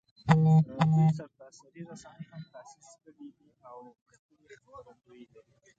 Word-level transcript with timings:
دوی 0.91 1.07
سرتاسري 1.17 1.81
رسنۍ 1.89 2.21
هم 2.29 2.41
تاسیس 2.53 2.89
کړي 3.03 3.27
دي 3.37 3.49
او 3.69 3.77
غښتلي 4.07 4.47
خپرندویې 4.59 5.25
لري 5.35 5.55